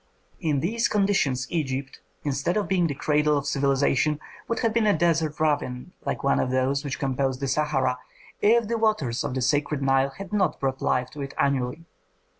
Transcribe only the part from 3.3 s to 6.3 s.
of civilization, would have been a desert ravine like